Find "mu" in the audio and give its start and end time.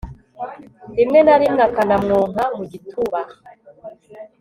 2.57-2.63